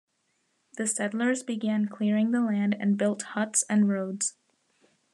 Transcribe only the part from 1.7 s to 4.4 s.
clearing the land and built huts and roads.